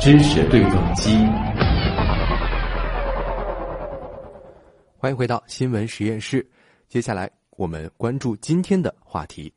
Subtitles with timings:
[0.00, 1.10] 知识对撞机，
[4.96, 6.46] 欢迎回到新闻实验室。
[6.88, 9.52] 接下来我们关注今天的话题。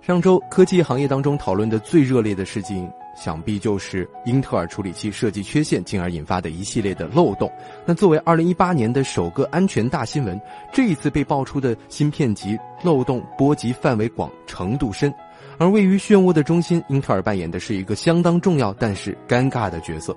[0.00, 2.90] 上周科技行业当中讨论的最热烈的事情，
[3.20, 7.50] 想必就是英特尔处理器设计缺陷，进而引发的一系列的漏洞。
[7.84, 10.40] 那作为二零一八年的首个安全大新闻，
[10.72, 15.12] 这一次被爆出的芯片级漏洞波及范围广、程度深。
[15.58, 20.16] 而位于漩涡的中心，英特尔扮演的是一个相当重要但是尴尬的角色。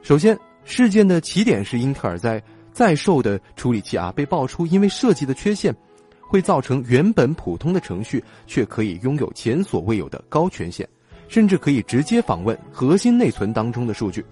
[0.00, 0.34] 首先，
[0.64, 5.74] 事件的起点是英特尔在在售的处理器啊被爆出因为设计的缺陷。
[6.22, 10.88] 会造成原本普通的程序却可以拥有前所未有的高权限，
[11.30, 14.22] 甚至可以直接访问核心内存当中的数据。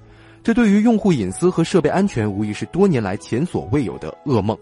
[0.43, 4.59] 这对于用户隐私和设备安全无疑是多年来前所未有的噩梦。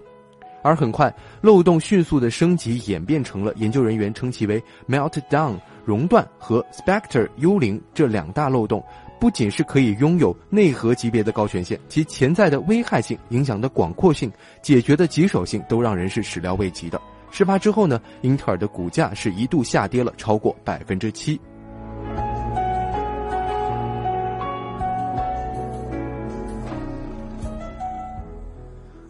[0.62, 8.84] 而很快，漏洞迅速的升级演变成了研究人员称其为 “meltdown” 熔断和 “spectre” 幽灵这两大漏洞。
[9.18, 17.00] 不仅是可以拥有内核级别的高权限，其潜在的危害性、影响的广阔性、解决的棘手性都让人是始料未及的。
[17.30, 21.40] 事发之后呢，英特尔的股价是一度下跌了超过百分之七。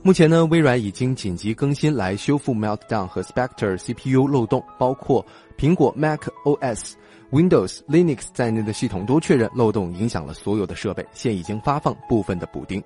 [0.06, 5.26] 目前呢，微软已经紧急更新来修复 Meltdown 和 Spectre CPU 漏洞，包括
[5.58, 6.92] 苹果 Mac OS、
[7.32, 12.80] Windows、Linux 在内的系统都确认漏洞影响了所有的设备，现已经发放部分的补丁。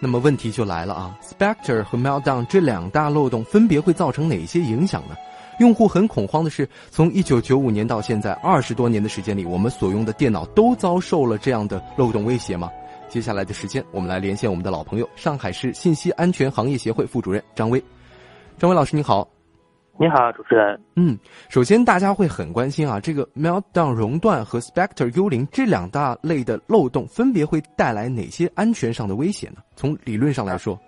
[0.00, 5.14] 那么问题就来了啊，Spectre 和 Meltdown 这两大漏洞分别会造成哪些影响呢？
[5.60, 12.70] 用户很恐慌的是，从一九九五年到现在二十多年的时间里，我们所用的电脑都遭受了这样的漏洞威胁吗？
[13.10, 17.82] 接下来的时间，我们来连线我们的老朋友，上海市信息安全行业协会副主任张威。
[18.56, 19.28] 张威老师，你好。
[19.98, 20.80] 你好，主持人。
[20.96, 21.18] 嗯，
[21.50, 29.56] 首先大家会很关心啊，这个 Meltdown 熔断和 Spectre 幽灵这两大类的漏洞分别会带来哪些安全上的威胁呢？
[29.76, 30.80] 从理论上来说，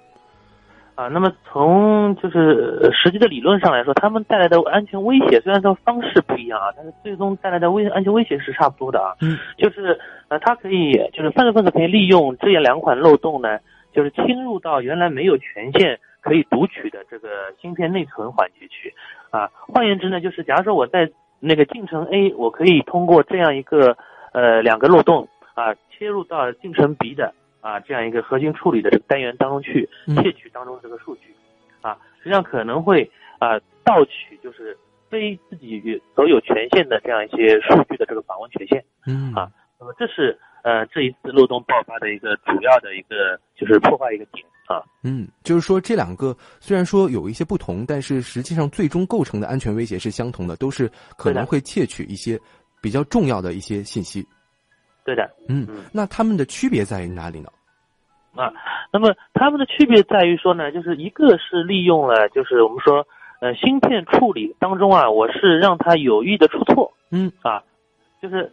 [1.02, 9.14] 啊，那么从就是实际的理论上来说，他们带来的安全威胁虽然说方式不一样啊，但是最终带来的危安全威胁是差不多的啊。
[9.20, 9.98] 嗯，就是
[10.28, 13.58] 呃，它可以就是犯罪分子可以利用这样两款漏洞呢，
[13.92, 15.98] 就是侵入到原来没有权限。
[16.22, 17.28] 可以读取的这个
[17.60, 18.94] 芯片内存环节去，
[19.30, 21.10] 啊，换言之呢，就是假如说我在
[21.40, 23.96] 那个进程 A，我可以通过这样一个
[24.32, 31.34] 呃两个漏洞啊，切入到进程 B 的啊这样一个核心处理的这个单元当中去窃取当中这个数据，
[31.80, 34.76] 啊，实际上可能会啊盗取就是
[35.08, 35.80] 非自己
[36.14, 39.50] 所有权限的这样一些数据的这个访问权限，嗯啊，
[39.80, 44.44] 那么这是呃这一次漏洞爆发的一个主要的一个就是破坏一个点。
[44.68, 52.38] 啊，嗯，就是说这两个虽然说有一些不同，但是实际上最终构成的安全威胁是相同的，都是可能会窃取一些
[52.80, 54.24] 比较重要的一些信息。
[55.04, 57.48] 对的，嗯，那他们的区别在于哪里呢？
[58.34, 58.52] 啊，
[58.92, 63.06] 那么他们的区别在于说呢，就是一个是利用了，就是我们说
[63.40, 67.62] 呃芯片处理当中啊，我是让它有意的出错，嗯啊，
[68.20, 68.52] 就是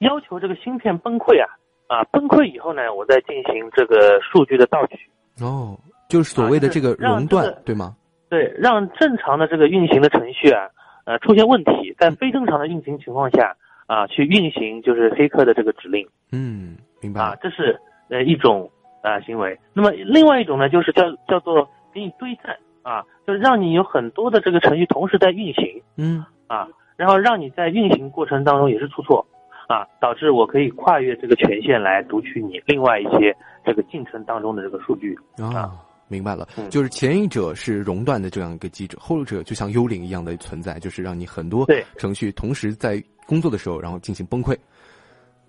[0.00, 1.48] 要求这个芯片崩溃啊。
[1.88, 4.98] 啊，崩溃以后呢，我再进行这个数据的盗取。
[5.40, 7.94] 哦，就是所谓的这个熔断，对吗？
[8.28, 10.66] 对，让正常的这个运行的程序啊，
[11.04, 13.56] 呃，出现问题，在非正常的运行情况下
[13.86, 16.06] 啊，去运行就是黑客的这个指令。
[16.32, 17.20] 嗯，明白。
[17.20, 18.70] 啊，这是呃一种
[19.02, 19.58] 啊行为。
[19.72, 25.82] 那么另外一种呢，就是叫叫做给你堆栈啊，就是让你有很多的这个程序同时在运行。
[25.96, 26.24] 嗯。
[26.46, 29.26] 啊，然后让你在运行过程当中也是出错。
[29.68, 35.72] 啊，导致我可以跨越这个权限来读取你另外一些这个进程当中的这个数据啊，
[36.06, 41.66] 明白了，就是前一者是熔断的这样一个机制，后者就像幽灵一样的存在，就是让你很多
[41.96, 44.56] 程序同时在工作的时候，然后进行崩溃。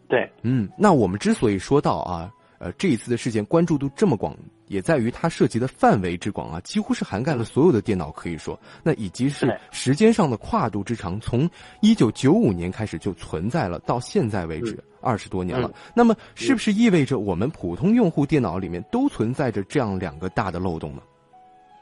[0.08, 2.32] 对，嗯，那我们之所以说到啊。
[2.60, 4.36] 呃，这一次的事件关注度这么广，
[4.66, 11.48] 也在于它涉及的范围之广啊，几乎是涵盖了所有的电脑，可以说，那以及是时间上的跨度之长，从
[11.82, 15.72] 一九九五年开始就存在了，到现在为止二十多年了。
[15.94, 21.04] 那么，是不是意味着我们普通用户电脑里面都存在着这样两个大的漏洞呢？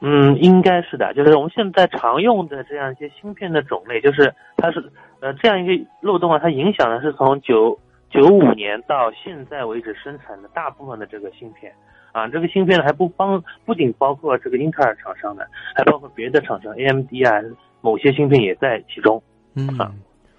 [0.07, 4.79] 嗯，应该是的，就是我们现在常用的这样一些芯片的种类，就是它是
[5.19, 7.77] 呃这样一个漏洞啊，它影响的是从九。
[8.11, 11.69] 九五年到现在为止生产的大部分的这个芯片，
[12.13, 17.43] 啊，这个芯片呢还不帮，不仅包括这个英特尔厂商的，还包括别的厂商，AMD 啊，
[17.81, 19.21] 某些芯片也在其中。
[19.55, 19.67] 嗯，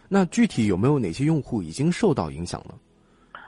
[0.09, 2.75] 那具体有没有哪些用户已经受到影响了？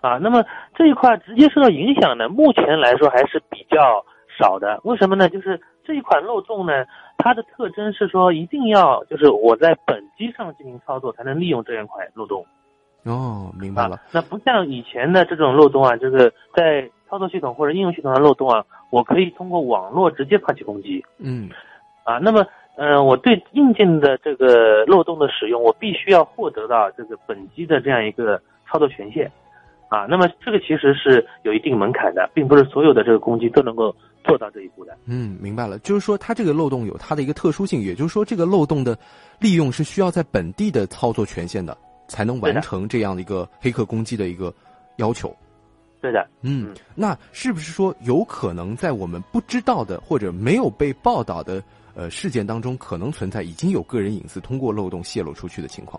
[0.03, 0.45] 啊，那么
[0.75, 4.05] 这一块直接受到影响呢，目前来说还是比较
[4.39, 4.79] 少的。
[4.85, 5.27] 为什么呢？
[5.31, 6.85] 就是这一款漏洞呢，
[7.17, 12.45] 它的特征是说一定要就是我在本机上进行操作才能利用这样一块漏洞。
[13.05, 13.97] 哦，明白了。
[13.97, 21.03] 啊，那不像以前的这种漏洞啊，就是在操作系统或者应用系统的漏洞啊，我可以通过网络直接发起攻击。
[21.17, 21.49] 嗯，
[22.05, 22.47] 啊，那么，
[22.77, 29.33] 嗯、我对硬件的这个漏洞的使用，我必须要获得到这个本机的这样一个操作权限。
[29.89, 34.97] 啊，那么这个其实是有一定门槛的，并不是所有的这个攻击都能够做到这一步的。
[35.07, 38.97] 嗯，明白了，就是说它这个漏洞有它的一个特殊性，也就是说这个漏洞的
[39.39, 41.77] 利用是需要在本地的操作权限的，
[42.07, 44.53] 才能完成这样的一个黑客攻击的一个
[44.97, 45.35] 要求。
[46.01, 51.63] 对的，嗯嗯，那是不是说有可能在我们不知道的或者没有被报道的
[51.95, 55.99] 呃事件当中，可能存在已经有个人隐私通过漏洞泄露出去的情况？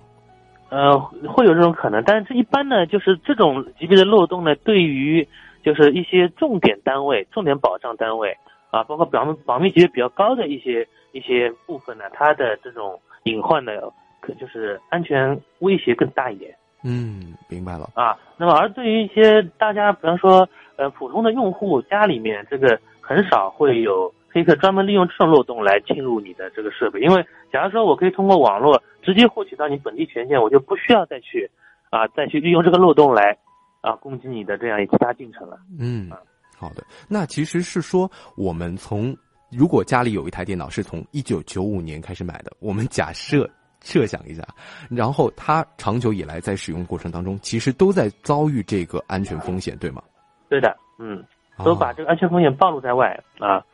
[0.69, 5.27] 呃，会有这种可能，但是这一般呢，就是这种级别的漏洞呢，对于
[5.63, 8.37] 就是一些重点单位、重点保障单位
[8.71, 13.71] 啊，包括保密保密级别比较高的一些一些部分呢，它的这种隐患呢，
[14.19, 17.89] 可就是安全威胁更大一点嗯，明白了。
[17.93, 18.15] 啊。
[18.37, 31.49] 那么，而对于一些大家，比方说呃普通的用户家里面，这个很少会有黑客专门利用这种漏洞来侵入你的这个设备，因为假如说我可以通过网络直接获取到你本地权限，我就不需要再去
[31.89, 33.35] 啊再去利用这个漏洞来
[33.81, 35.57] 啊攻击你的这样一其他进程了。
[35.79, 36.11] 嗯，
[36.57, 36.83] 好的。
[37.07, 39.15] 那其实是说，我们从
[39.51, 43.49] 如果家里有一台电脑是从一九九五年开始买的，我们假设
[43.81, 44.43] 设想一下，
[44.91, 50.03] 然后它长久以来在使用过程当中，其实都在遭遇这个安全风险，对吗？
[50.49, 51.23] 对的，嗯，
[51.65, 53.65] 都把啊这个安全风险暴露在外啊。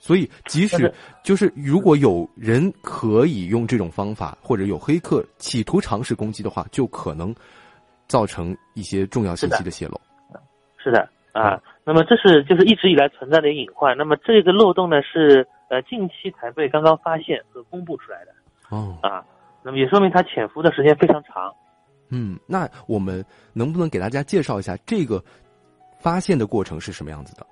[0.00, 0.92] 所以，即使
[1.24, 7.34] 就是如果有人可以用这种方法，或者有黑客企图尝试攻击的话，就可能
[8.06, 10.00] 造成一些重要信息的泄露。
[10.78, 13.96] 是的啊，那么这是就是一直以来存在的隐患。
[13.96, 18.32] 那么这个漏洞呢是呃近期才被刚刚发现和公布出来的
[18.70, 19.22] 哦，啊，
[19.62, 21.52] 那么也说明它潜伏的时间非常长。
[22.10, 23.22] 嗯，那我们
[23.52, 25.22] 能不能给大家介绍一下这个
[25.98, 27.44] 发现的过程是什么样子的？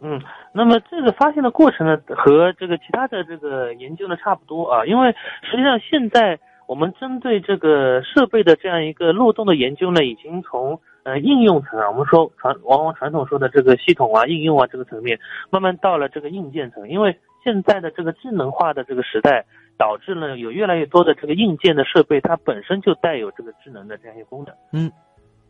[0.00, 0.20] 嗯，
[0.52, 15.18] 那么这个发现的过程呢，和这个其他的这个研究呢差不多啊，因为实际上现在我们针对这个设备的这样一个漏洞的研究呢，已经从呃应用层啊，我们说传往往传统说的这个系统啊、应用啊这个层面，
[15.50, 19.44] 慢慢到了这个硬件层，因为现在的这个智能化的这个时代，
[19.78, 24.54] 导致呢有越来越多的这个硬件的设备，它本身就带有这个智能的这样一些功能。
[24.72, 24.92] 嗯，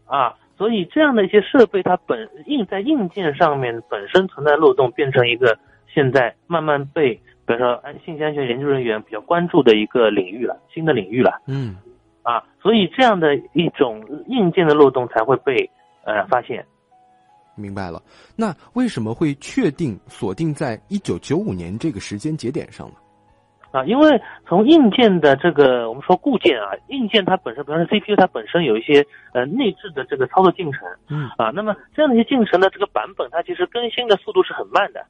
[0.07, 5.57] 啊，所以这样的一些设备，它本硬在硬件上面本身存在漏洞，变成一个
[5.87, 7.15] 现在慢慢被
[7.47, 11.77] 比如说安信息安全研究人员比较关注的一个领域了，新的领域了嗯
[12.23, 15.71] 啊，所以这样的一种硬件的漏洞才会被
[16.05, 16.67] 呃发现。
[17.55, 18.03] 明白了。
[18.37, 22.95] 那为什么会确定锁定在一九九五年这个时间节点上呢？
[23.71, 29.05] 啊，因为从硬件的这个我们说固件啊，硬件它本身，比方说 CPU 它本身有一些
[29.35, 31.29] 呃内置的这个操作进程嗯。
[31.37, 35.05] 啊，那么这样的一些进程的这个版本，它其实更新的速度是很慢的。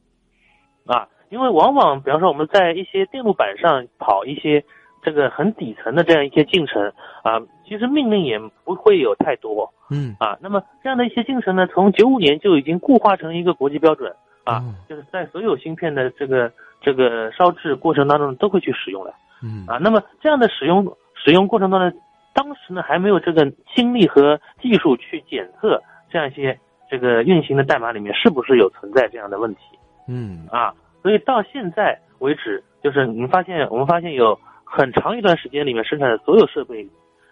[0.86, 4.64] 啊，因为往往比方说我们在一些电路板上跑一些
[5.02, 6.82] 这个很底层的这样一些进程
[7.22, 10.16] 啊，其实命令也不会有太多嗯。
[10.18, 14.12] 啊，那么这样的一些进程呢，从九五年就已经固化成一个国际标准
[14.42, 16.50] 啊哦，就是在所有芯片的这个
[16.80, 19.78] 这个烧制过程当中都会去使用的嗯啊。
[19.78, 22.00] 那么这样的使用使用过程当中，
[22.32, 26.58] 当时呢还没有这个精力和技术去检测这样一些
[26.90, 29.60] 这个运行的代码里面是不是有存在这样的问题
[30.06, 30.72] 嗯啊。
[31.02, 36.86] 所以到现在为止，就是你们发现我们发现有很长一段时间里面生产的所有设备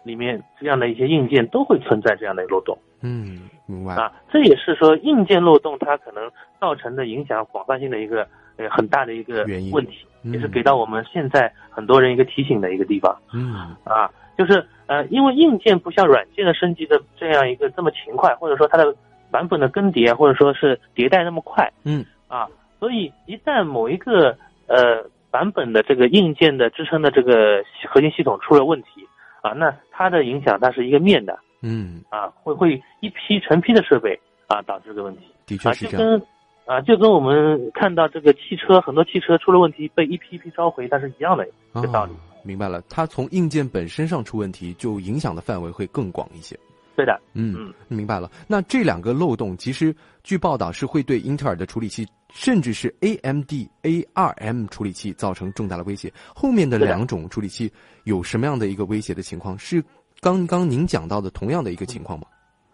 [0.05, 2.79] 里面这样的一些硬件都会存在这样的漏洞。
[3.03, 3.95] 嗯，明白。
[3.95, 18.95] 啊，这也是说硬件漏洞它可能造成的影响广泛性的一个呃很大的一个原因问题，嗯也是给到我们现在很多人一个提醒的一个地方嗯啊，就是呃，因为硬件不像软件的升级的这样一个这么勤快，或者说它的
[19.31, 22.49] 版本的更迭或者说是迭代那么快嗯啊，
[22.81, 24.37] 所以一旦某一个
[24.67, 28.89] 呃版本的这个硬件的支撑的这个核心系统出了问题
[29.43, 31.39] 啊，那它的影响它是一个面的。
[31.63, 35.99] 嗯，啊，会会一批成批的设备啊导致这个问题啊，的确是这样。
[35.99, 36.27] 就跟
[36.67, 42.13] 啊就跟我们看到这个汽车很多汽车出了问题被一批一批召回，但是一样的一个道理。
[42.13, 46.57] 哦明白了，它从硬件本身上出问题，就影响的范围会更广一些。
[46.95, 48.31] 对的，嗯嗯，明白了。
[48.47, 49.93] 那这两个漏洞其实
[50.23, 53.51] 据报道是会对英特尔的处理器，甚至是 AMD
[53.83, 56.13] ARM 处理器造成重大的威胁。
[56.37, 57.69] 后面的两种处理器
[58.05, 59.59] 有什么样的一个威胁的情况？
[59.59, 59.83] 是
[60.21, 62.29] 刚刚您讲到的同样的一个情况吗？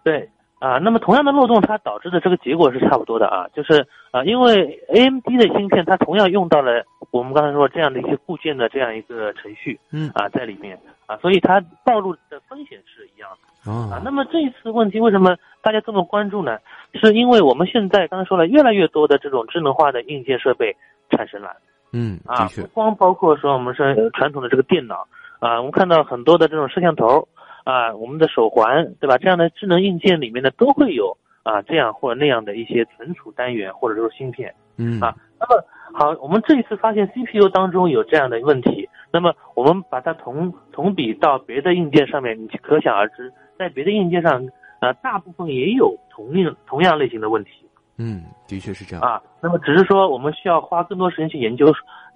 [0.05, 0.29] 对
[0.63, 13.97] 啊，那么同样的漏洞，它导致的这个结果是差不多的啊，就是啊，因为 AMD 的芯片它同样用到了我们刚才说这样的一些固件的这样一个程序，嗯啊在里面啊，所以它暴露的风险是一样的啊。
[13.97, 16.57] 啊那么这一次问题为什么大家这么关注呢？
[16.95, 20.77] 是因为我们现在刚才说了，越来越多的这种智能化的硬件设备
[21.11, 21.51] 产生了。
[21.93, 25.09] 嗯，啊不，光包括说我们说传统的这个电脑
[25.41, 27.27] 啊，我们看到很多的这种摄像头
[27.65, 29.19] 啊，我们的手环，对吧？
[29.19, 35.15] 这样的智能硬件里面呢，都会有啊这样或者那样的一些存储单元或者说芯片嗯啊。
[35.39, 35.65] 那么
[35.95, 44.49] 好，我们这一次发现 CPU 当中有这样的问题，那么我们把它同同比到别的硬件上面，你可想而知，在别的硬件上
[44.81, 47.51] 呃，大部分也有同样同样类型的问题。
[47.99, 49.05] 嗯，的确是这样。
[49.05, 51.67] 啊，那么只是说我们需要花更多时间去研究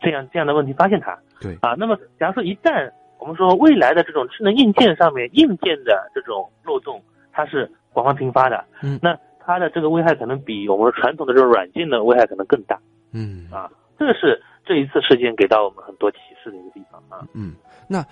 [0.00, 1.16] 这样这样的问题，发现它。
[1.40, 12.78] 对啊，那么假如说一旦我们说未来的这种智能硬件上面硬件的这种漏洞，它是广泛频发的，嗯那它的这个危害可能比我们传统的这种软件的危害可能更大
[13.12, 13.70] 嗯啊。
[13.98, 17.26] 这个是这一次事件给到我们很多启示的一个地方啊。
[17.32, 17.54] 嗯，
[17.88, 18.04] 那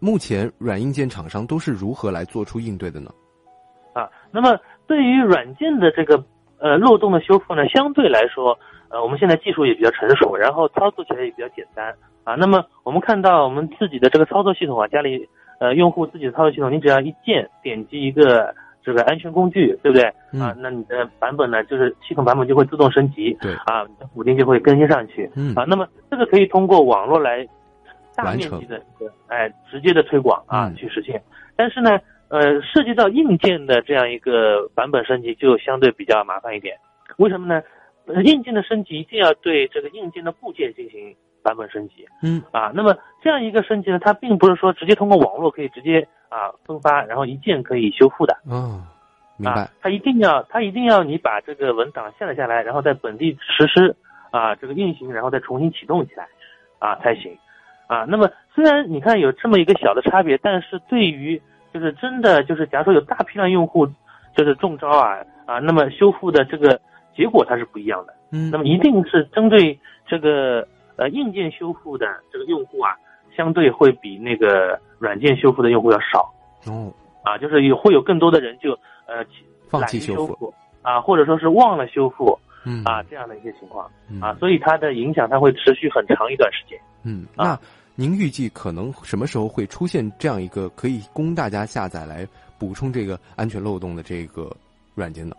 [0.00, 3.10] 目前软硬件厂商都是如何来做出应对的呢？
[3.92, 6.24] 啊，那么对于软件的这个
[6.58, 8.56] 呃漏洞的修复呢，相对来说，
[8.90, 12.34] 呃，我们现在技术也比较成熟，然后操作起来也比较简单啊。
[12.34, 15.28] 那么我们看到我们自己的这个操作系统啊，家里
[15.60, 20.04] 呃用户自己的操作系统，你只要一键点击一个这个安全工具，对不对？
[20.40, 25.30] 啊嗯，那你的版本呢，就是系统版本就会自动升级，对啊，你的补丁就会更新上去。
[25.36, 27.46] 嗯啊，那么这个可以通过网络来
[28.16, 31.22] 大面积的这个哎直接的推广啊、嗯去实现。
[31.56, 36.76] 但是呢，呃，涉及到硬件的这样一个版本升级就相对比较麻烦一点。
[37.18, 37.62] 为什么呢？
[38.08, 42.72] 呃硬件的升级一定要对这个硬件的部件进行版本升级嗯啊。
[42.74, 48.34] 那么这样一个升级呢，它并不是说直接通过网络可以直接啊分发，然后一键可以修复的。
[48.48, 48.84] 啊，
[49.36, 53.94] 明白啊。，它一定要，它一定要你把这个文档下载下来，然后在本地实施
[54.30, 56.26] 啊这个运行，然后再重新启动起来
[56.78, 57.36] 啊才行
[57.86, 58.04] 啊。
[58.08, 61.40] 那么虽然你看有这么一个小的差别，但是对于
[61.72, 63.86] 就是真的就是假如说有大批量用户
[64.36, 66.80] 就是中招啊啊，那么修复的这个
[67.18, 68.14] 结果它是不一样的。
[68.30, 72.94] 嗯那么一定是针对这个呃硬件修复的这个用户啊，
[73.36, 76.32] 相对会比那个软件修复的用户要少。
[76.66, 76.92] 哦，
[77.24, 78.72] 啊，就是有会有更多的人就
[79.06, 79.24] 呃
[79.68, 86.78] 放弃修复复啊，或者说是忘了修复嗯啊这样的一些情况嗯啊，所以它的影响它会持续很长一段时间。
[87.02, 87.60] 嗯，啊那
[87.96, 92.24] 您预计可能什么时候会出现这样一个可以供大家下载来
[92.58, 94.54] 补充这个安全漏洞的这个
[94.94, 95.34] 软件呢？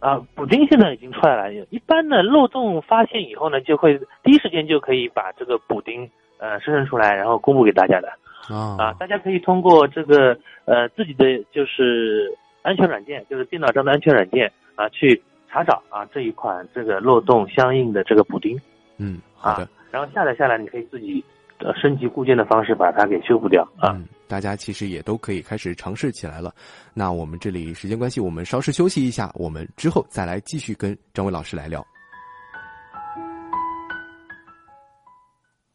[0.00, 8.08] 啊，补丁现在已经出来了，一般的漏洞发现以后呢，就会第一时间就可以把这个补丁呃生成出来，然后公布给大家的。
[8.48, 8.76] 啊。
[8.78, 18.58] 啊，大家可以通过这个呃自己的就是安全软件，就是电脑上的安全软件啊去查找啊这一款这个漏洞相应的这个补丁。
[18.96, 19.64] 嗯，好的。
[19.64, 21.22] 啊，然后下载下来，你可以自己
[21.60, 23.90] 呃升级固件的方式把它给修复掉啊。
[23.94, 26.54] 嗯，大家其实也都可以开始尝试起来了。
[26.94, 31.84] 那我们这里时间关系，我们稍事休息一下，我们之后再来继续跟张伟老师来聊。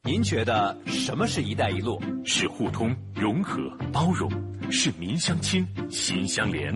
[0.03, 1.99] 您觉得什么是一带一路？
[2.23, 3.59] 是互通、融合、
[3.91, 4.29] 包容，
[4.69, 6.71] 是民相亲、心相连。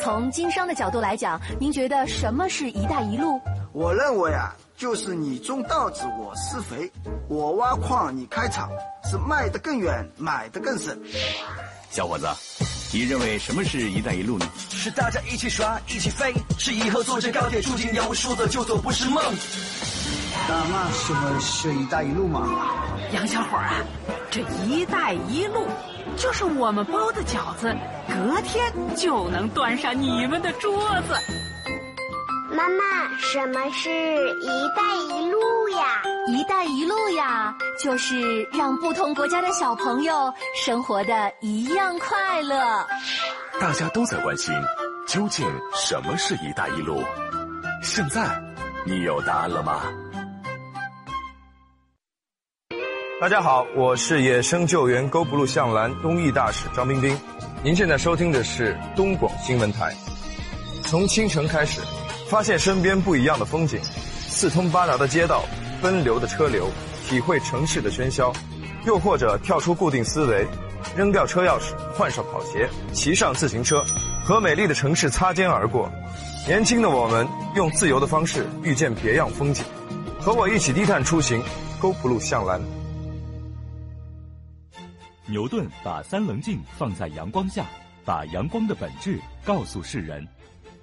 [0.00, 3.40] 从经商的角度来讲，您觉得什么是一带一路？
[3.72, 6.90] 我认为啊，就是你种稻子，我施肥；
[7.28, 8.68] 我挖矿，你开厂，
[9.10, 10.94] 是卖得更远，买得更省。
[11.90, 12.26] 小伙子，
[12.92, 14.46] 你认为什么是一带一路呢？
[14.70, 19.24] 是大家一起耍，一起飞，是以后坐着高铁出行要说走就走，不是梦。
[20.48, 22.46] 那嘛什么是一带一路嘛？
[23.12, 23.82] 杨小伙啊，
[24.30, 25.66] 这一带一路
[26.18, 27.74] 就是我们包的饺子，
[28.08, 30.78] 隔天就能端上你们的桌
[31.08, 31.14] 子。
[32.56, 33.90] 妈妈，什么是
[34.40, 34.82] 一带
[35.14, 36.02] 一路呀？
[36.26, 40.32] 一带一路呀，就是让不同国家的小朋友
[40.64, 42.58] 生活的一样快乐。
[43.60, 44.54] 大家都在关心，
[45.06, 47.02] 究竟什么是一带一路？
[47.82, 48.26] 现在，
[48.86, 49.82] 你有答案了吗？
[53.20, 57.20] 大家好，我是野生救援 Go Blue 向蓝公益大使张冰冰。
[57.62, 59.94] 您现在收听的是东广新闻台。
[60.84, 61.82] 从清晨开始，
[62.28, 63.80] 发现身边不一样的风景，
[64.28, 65.44] 四通八达的街道，
[65.80, 66.68] 奔流的车流，
[67.08, 68.32] 体会城市的喧嚣；
[68.84, 70.44] 又或者跳出固定思维，
[70.96, 73.84] 扔掉车钥匙，换上跑鞋，骑上自行车，
[74.24, 75.88] 和美丽的城市擦肩而过。
[76.48, 79.64] 年轻的我们，用自由的方式遇见别样风景。
[80.20, 81.40] 和我一起低碳出行
[81.80, 82.60] ，Go Blue 向蓝。
[85.26, 87.64] 牛顿把三棱镜放在阳光下，
[88.04, 90.26] 把阳光的本质告诉世人。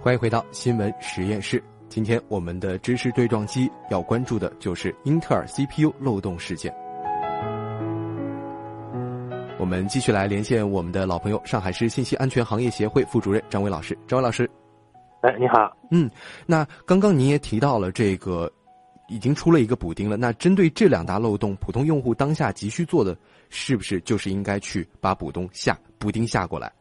[0.00, 1.62] 欢迎回到新闻实验室。
[1.88, 6.72] 今天我们的知识对撞机要关注的就是英特尔 CPU 漏洞事件。
[9.58, 13.98] 我们继续来连线我们的老朋友，上海市信息安全行业协会副主任张伟老师。
[14.06, 14.48] 张伟老师，
[15.22, 15.76] 哎，你好。
[15.90, 16.08] 嗯，
[16.46, 18.50] 那刚刚您也提到了这个
[19.08, 20.16] 已经出了一个补丁了。
[20.16, 23.18] 那针对这两大漏洞，普通用户当下急需做的，
[23.50, 26.72] 是不是就是应该去把补丁下补丁下过来？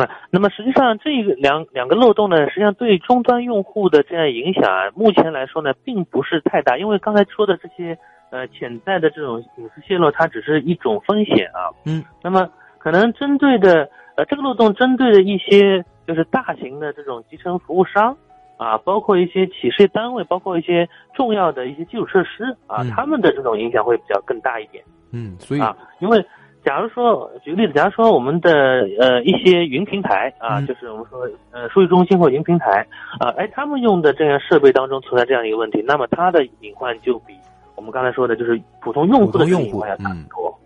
[0.00, 7.96] 啊，那么实际上这个两两个漏洞呢，实际上对终端用户的这样影响啊，目前来说呢，并不是太大，因为刚才说的这些
[8.30, 11.68] 呃潜在的这种隐私泄露，它只是一种风险啊。
[11.84, 12.02] 嗯。
[12.22, 18.16] 那么可能针对的呃这个漏洞针对的一些就是大型的这种集成服务商
[18.56, 24.82] 啊，包括一些企事业单位，包括一些重要的一些基础设施啊，他们的这种影响会比较更大一点。
[25.12, 26.24] 嗯，所以啊，因为。
[26.64, 32.86] 假如说举个例子，假如说我们的呃一些云平台啊，就是我们说呃数据中心或云平台
[33.18, 37.34] 啊，哎，他们用的这样设备当中存在这样一个问题，那么它的隐患就比
[37.74, 40.56] 我们刚才说的，就是普通用户的隐患要大很多，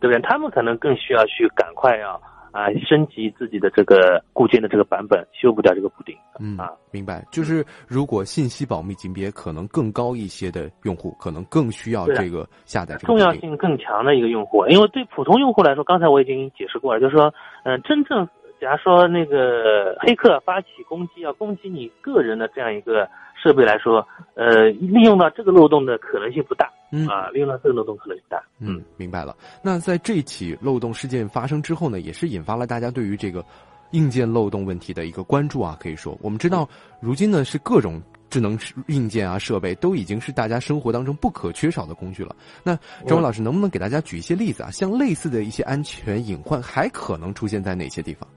[0.00, 0.20] 对不对？
[0.22, 2.20] 他们可能更需要去赶快要。
[2.52, 6.14] 啊，升级自己的这个固件的这个版本，修补掉这个补丁。
[6.38, 7.24] 嗯啊，明白。
[7.32, 12.94] 就是如果信息保密级别可能更高一些的用户，可能更需要这个下载。
[12.98, 17.32] 重要性更强的一个用户，因为对普通用户来说，刚才我已经解释过了，就是说，
[17.64, 18.28] 嗯，真正
[18.60, 23.08] 假如说那个黑客发起攻击，要攻击你个人的这样一个。
[23.42, 29.36] 设备来说，呃，利用到这个漏洞的可能性不大，嗯啊，利用到这个漏洞可能性大，嗯，明白了。
[29.62, 33.44] 那在这起漏洞事件发生之后呢，也是引发了大家对于这个
[33.90, 35.76] 硬件漏洞问题的一个关注啊。
[35.80, 36.68] 可以说，我们知道，
[37.00, 42.36] 如今呢是各种智能硬件啊设备都已经是大家生活当中不可缺少的工具了。
[42.62, 44.70] 那周文老师能不能给大家举一些例子啊？
[44.70, 48.28] 像类似的一些安全隐患还可能出现在哪些地方？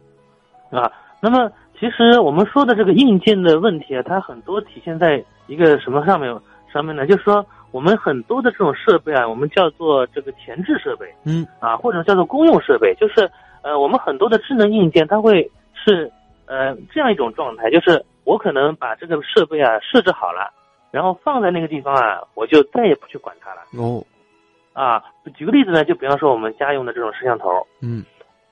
[0.72, 1.52] 啊，那么。
[1.80, 6.36] 其实我们说的这个硬件的问题啊，它很多体现在一个什么上面？
[6.72, 16.12] 上面呢，就是说我们很多的这种设备啊，我们叫做这个前置设备，嗯，啊，或者叫做公用设备，就是呃，我们很多的智能硬件，它会是
[16.48, 20.52] 呃这样一种状态，就是我可能把这个设备啊设置好了，
[20.92, 23.62] 然后放在那个地方啊，我就再也不去管它了。
[23.82, 24.04] 哦，
[24.74, 25.02] 啊，
[25.38, 28.04] 举个例子呢，就比方说我们家用的这种摄像头，嗯，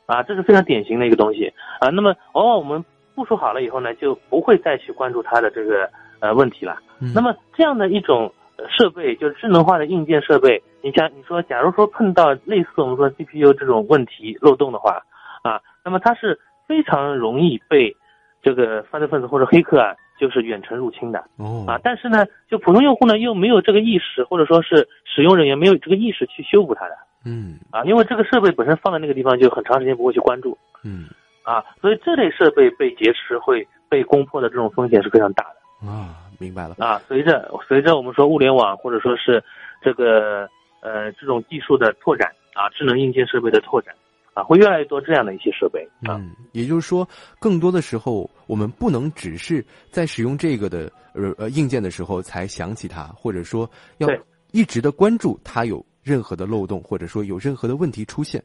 [0.06, 1.90] 啊，这是非常典型的一个东西啊。
[1.90, 6.78] 那么往往我们部署好了以后呢，就不会再去关注它的这个呃问题了。
[7.14, 8.34] 那么这样的一种
[8.70, 15.02] 设备，就是智能化的硬件设备，你像你说，假如说碰到类似我们说 CPU 这种问题漏洞的话，
[15.42, 17.96] 啊，那么它是非常容易被
[18.42, 21.20] 这个犯罪分子或者黑客啊，就是远程入侵的。
[21.38, 21.66] 哦。
[21.68, 26.98] 啊，但是呢，就普通用户呢又没有这个意识，或者说是使用人员没有这个意识去修补它的。
[27.26, 27.60] 嗯。
[27.70, 30.58] 啊，因为这个设备本身放在那个地方就很长时间不会去关注。
[30.86, 31.08] 嗯。
[31.44, 37.02] 啊，所以这类设备被劫持会被攻破的这种风险是非常大的啊，明白了啊。
[37.08, 39.44] 随着随着我们说物联网或者说是
[39.82, 40.50] 这个
[40.82, 43.94] 呃这种技术的拓展啊，智能硬件设备的拓展
[44.34, 46.16] 啊，会越来越多这样的一些设备啊。
[46.16, 47.08] 嗯，也就是说，
[47.40, 54.08] 更多的时候我们不能只是在使用这个的呃呃硬件的时候才想起它，或者说要
[54.52, 58.42] 一直的关注它有任何的漏洞，或者说有任何的问题出现。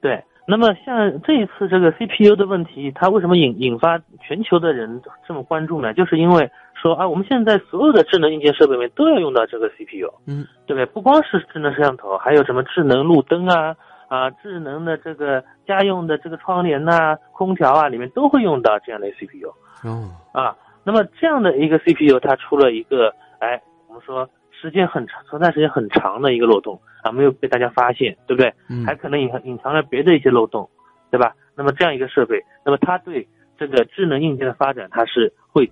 [0.00, 0.22] 对。
[0.46, 5.94] 那么像这一次这个 CPU 的问题，它为什么引引发全球的人这么关注呢？
[5.94, 10.86] 就是因为说啊，我们现在所有的智能硬件设备里面都要用到这个 CPU，嗯，对不对？
[10.86, 13.74] 不光是智能摄像头，还有什么智能路灯啊
[14.08, 19.48] 啊，智能的这个家用的这个窗帘呐、空调啊，里面都会用到这样的 CPU。
[19.82, 20.54] 哦，啊，
[20.84, 24.28] 那么这样的一个 CPU，它出了一个哎，我们说。
[24.62, 28.50] 时间很长，存在时间很长的一个漏洞啊，没有被大家发现，对不对？
[28.70, 28.84] 嗯。
[28.86, 30.68] 还可能隐藏隐藏了别的一些漏洞，
[31.10, 31.34] 对吧？
[31.54, 35.70] 那么这样一个设备，那么它对这个智能硬件的发展，它是会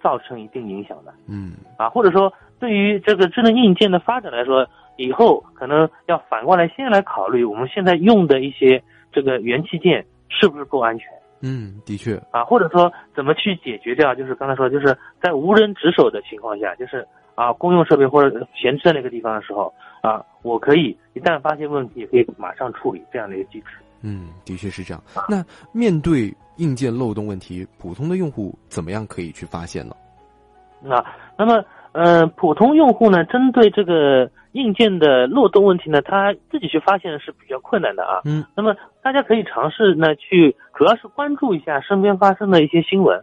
[0.00, 1.12] 造成一定影响的。
[1.28, 1.54] 嗯。
[1.76, 4.64] 啊，或者说对于这个智能硬件的发展来说，
[4.96, 11.08] 以后可能要反过来先来考虑我们现在用的一些这个元器件是不是够安全。
[11.42, 12.14] 嗯，的确。
[12.30, 17.04] 啊，或者说怎么去解决掉，就是刚才说，就是在无人值守的情况下，就是。
[17.38, 19.72] 啊，公用设备或者闲置在那个地方的时候，
[20.02, 23.66] 啊，我可以一旦发现问题，也可以马上处理这样的一个机制。
[24.02, 25.00] 嗯，的确是这样。
[25.28, 29.94] 那面对硬件漏洞问题，普通的用户怎么样可以去发现呢？
[30.92, 31.04] 啊
[31.36, 38.20] 那么呃，普通用户呢，针对这个硬件的漏洞问题呢，他自己去发现是比较困难的啊。
[38.24, 38.44] 嗯。
[38.56, 43.22] 那么大家可以尝试呢，去主要是关注一下身边发生的一些新闻，啊。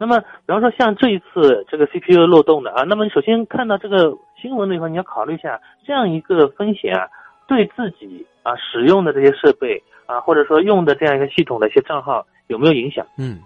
[0.00, 7.06] 那么比方说像这一次这个 CPU 漏洞的啊，那么你首先看到这个新闻的时候，你要考虑一下这样一个风险啊，
[7.46, 13.06] 对自己啊使用的这些设备啊，或者说用的这样一个系统的一些账号有没有影响？
[13.18, 13.40] 嗯。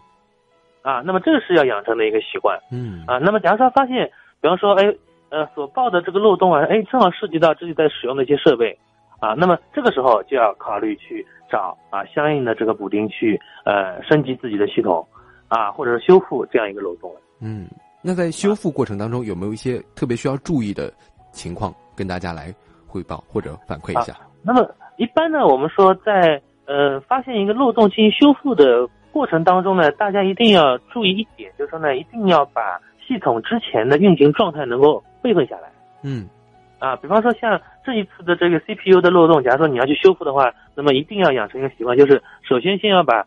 [0.83, 2.57] 啊，那么这个是要养成的一个习惯。
[2.71, 3.03] 嗯。
[3.09, 4.09] 啊，那么假如说发现，
[4.41, 4.95] 比方说，哎，
[5.31, 8.79] 呃，所报的这个漏洞啊，哎，正好涉及到自己在使用的一些设备，
[9.19, 15.05] 啊，那么这个时候就要考虑去找啊相应的这个补丁去呃升级自己的系统，
[15.49, 17.21] 啊，或者是修复这样一个漏洞了。
[17.41, 17.69] 嗯，
[18.03, 20.93] 那在修复过程当中有没有一些特别需要注意的
[21.33, 22.55] 情况跟大家来
[22.87, 24.13] 汇报或者反馈一下？
[24.15, 28.89] 啊、那么一般呢，我们说在呃发现一个漏洞进行修复的。
[29.15, 35.71] 过程当中呢，大家一定要注意一点，就是说呢，一定要把系统之前的运行状态能够备份下来。
[36.03, 36.27] 嗯，
[36.81, 43.25] 啊，比方说像这一次的这个 CPU 的漏洞，假如说你要去修复的话，那么一定要养成一个习惯，就是首先先要把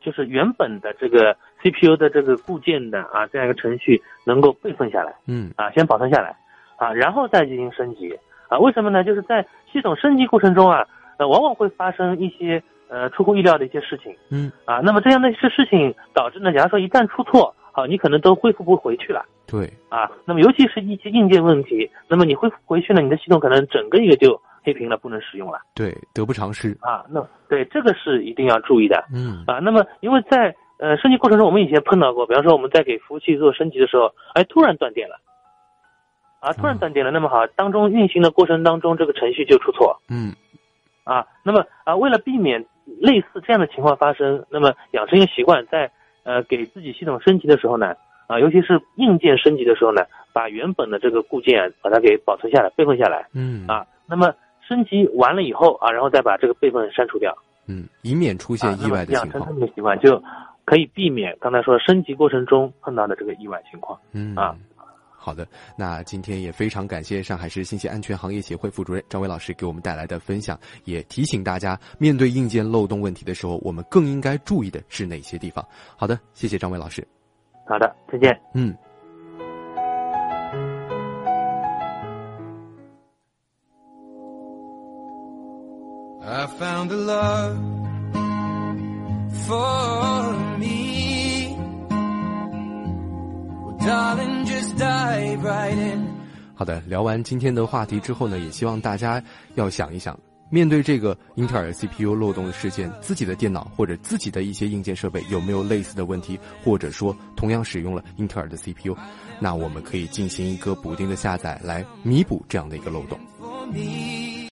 [0.00, 5.14] 就是原本的这个 CPU 的这个固件的啊这样一个程序能够备份下来。
[5.26, 6.36] 嗯，啊，先保存下来，
[6.76, 8.16] 啊，然后再进行升级。
[8.48, 9.02] 啊，为什么呢？
[9.02, 10.86] 就是在系统升级过程中啊，
[11.18, 12.62] 呃，往往会发生一些。
[12.86, 19.24] 呃，出乎意料的一些事情，嗯啊，那么这样的一些事情导致呢，假如说一旦出错，好，你可能都恢复不回去了。
[19.46, 25.60] 对，啊，那么尤其是一些硬件问题，那么你恢复回去呢，你的系统可能整个一个就黑屏了，不能使用了。
[25.74, 27.04] 对，得不偿失啊。
[27.08, 29.04] 那对这个是一定要注意的。
[29.14, 35.16] 嗯啊，那么因为在呃升级过程中，我们以前碰到过，比方说我们在给服务器做升级的时候，哎，突然断电了，
[36.40, 40.00] 啊，突然断电了，那么好，当中运行的过程当中，这个程序就出错。
[40.08, 40.32] 嗯。
[41.04, 42.64] 啊，那么啊，为了避免
[42.98, 45.90] 类似这样的情况发生，那么养成一个习惯，在
[46.22, 47.94] 呃给自己系统升级的时候呢，
[48.26, 53.26] 啊，尤其是硬件升级的时候呢，把原本的这个固件把它给保存下来、备份下来。
[53.34, 53.66] 嗯。
[53.66, 54.34] 啊，那么
[54.68, 57.36] 升级完了以后啊，然后再把这个备份删除掉。
[57.66, 59.40] 嗯，以免出现意外的情况。
[59.40, 60.22] 养成这个习惯，就
[60.64, 63.98] 可以避免刚才说升级过程中碰到的这个意外情况。
[64.12, 64.34] 嗯。
[64.36, 64.54] 啊。
[65.16, 75.66] 好的，那今天也非常感谢上海市信息安全行业协会副主任张伟老师给我们带来的分享，也提醒大家，面对硬件漏洞问题的时候，我们更应该注意的是哪些地方。
[75.96, 77.02] 好的，谢谢张伟老师。
[77.66, 78.38] 好的，再见。
[78.52, 78.76] 嗯。
[86.58, 87.56] Found a love
[89.46, 91.56] for me.
[93.64, 96.14] Well, darling, just dive right in.
[96.54, 99.22] 好的，聊完今天的话题之后呢，也希望大家
[99.56, 100.16] 要想一想，
[100.48, 108.96] 面对这个英特尔 CPU 漏洞的事件，自己的电脑或者自己的一些硬件设备有没有类似的问题，或者说同样使用了英特尔的 CPU，
[109.40, 113.18] 那我们可以进行一个补丁的下载来弥补这样的一个漏洞。